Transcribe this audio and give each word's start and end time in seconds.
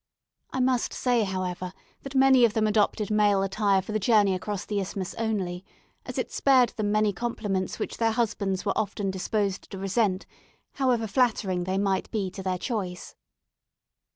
I 0.49 0.59
must 0.59 0.93
say, 0.93 1.25
however, 1.25 1.73
that 2.01 2.15
many 2.15 2.43
of 2.43 2.53
them 2.55 2.65
adopted 2.65 3.11
male 3.11 3.43
attire 3.43 3.83
for 3.83 3.91
the 3.91 3.99
journey 3.99 4.33
across 4.33 4.65
the 4.65 4.79
Isthmus 4.79 5.13
only, 5.19 5.63
as 6.07 6.17
it 6.17 6.31
spared 6.31 6.69
them 6.69 6.91
many 6.91 7.13
compliments 7.13 7.77
which 7.77 7.97
their 7.97 8.09
husbands 8.13 8.65
were 8.65 8.75
often 8.75 9.11
disposed 9.11 9.69
to 9.69 9.77
resent, 9.77 10.25
however 10.71 11.05
flattering 11.05 11.65
they 11.65 11.77
might 11.77 12.09
be 12.09 12.31
to 12.31 12.41
their 12.41 12.57
choice. 12.57 13.13